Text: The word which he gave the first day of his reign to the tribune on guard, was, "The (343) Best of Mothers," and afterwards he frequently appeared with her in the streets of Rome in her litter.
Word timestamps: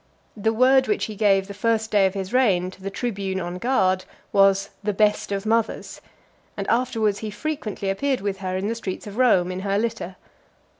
The 0.35 0.51
word 0.51 0.87
which 0.87 1.05
he 1.05 1.15
gave 1.15 1.45
the 1.47 1.53
first 1.53 1.91
day 1.91 2.07
of 2.07 2.15
his 2.15 2.33
reign 2.33 2.71
to 2.71 2.81
the 2.81 2.89
tribune 2.89 3.39
on 3.39 3.59
guard, 3.59 4.05
was, 4.33 4.71
"The 4.81 4.93
(343) 4.93 5.05
Best 5.05 5.31
of 5.31 5.45
Mothers," 5.45 6.01
and 6.57 6.67
afterwards 6.69 7.19
he 7.19 7.29
frequently 7.29 7.87
appeared 7.87 8.21
with 8.21 8.39
her 8.39 8.57
in 8.57 8.67
the 8.67 8.73
streets 8.73 9.05
of 9.05 9.17
Rome 9.17 9.51
in 9.51 9.59
her 9.59 9.77
litter. 9.77 10.15